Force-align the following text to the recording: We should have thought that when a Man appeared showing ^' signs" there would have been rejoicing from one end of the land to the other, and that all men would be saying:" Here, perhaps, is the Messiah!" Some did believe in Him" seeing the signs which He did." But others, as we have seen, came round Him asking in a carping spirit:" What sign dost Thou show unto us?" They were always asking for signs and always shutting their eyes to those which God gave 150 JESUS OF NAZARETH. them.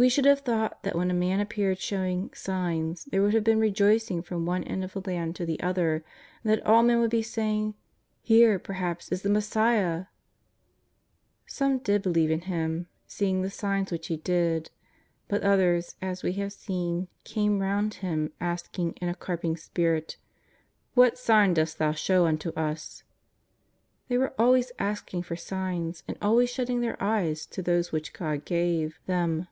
We 0.00 0.08
should 0.08 0.24
have 0.24 0.40
thought 0.40 0.82
that 0.82 0.94
when 0.96 1.10
a 1.10 1.12
Man 1.12 1.40
appeared 1.40 1.78
showing 1.78 2.30
^' 2.30 2.34
signs" 2.34 3.04
there 3.10 3.20
would 3.20 3.34
have 3.34 3.44
been 3.44 3.60
rejoicing 3.60 4.22
from 4.22 4.46
one 4.46 4.64
end 4.64 4.82
of 4.82 4.94
the 4.94 5.02
land 5.02 5.36
to 5.36 5.44
the 5.44 5.60
other, 5.60 5.96
and 6.42 6.50
that 6.50 6.64
all 6.64 6.82
men 6.82 7.00
would 7.00 7.10
be 7.10 7.20
saying:" 7.20 7.74
Here, 8.22 8.58
perhaps, 8.58 9.10
is 9.12 9.20
the 9.20 9.28
Messiah!" 9.28 10.06
Some 11.46 11.80
did 11.80 12.00
believe 12.00 12.30
in 12.30 12.40
Him" 12.40 12.86
seeing 13.06 13.42
the 13.42 13.50
signs 13.50 13.92
which 13.92 14.06
He 14.06 14.16
did." 14.16 14.70
But 15.28 15.42
others, 15.42 15.96
as 16.00 16.22
we 16.22 16.32
have 16.32 16.54
seen, 16.54 17.08
came 17.24 17.58
round 17.58 17.92
Him 18.00 18.32
asking 18.40 18.92
in 19.02 19.10
a 19.10 19.14
carping 19.14 19.58
spirit:" 19.58 20.16
What 20.94 21.18
sign 21.18 21.52
dost 21.52 21.78
Thou 21.78 21.92
show 21.92 22.24
unto 22.24 22.52
us?" 22.54 23.02
They 24.08 24.16
were 24.16 24.32
always 24.38 24.72
asking 24.78 25.24
for 25.24 25.36
signs 25.36 26.04
and 26.08 26.16
always 26.22 26.48
shutting 26.48 26.80
their 26.80 26.96
eyes 27.02 27.44
to 27.48 27.60
those 27.60 27.92
which 27.92 28.14
God 28.14 28.46
gave 28.46 28.98
150 29.04 29.04
JESUS 29.04 29.04
OF 29.04 29.06
NAZARETH. 29.06 29.44
them. 29.44 29.46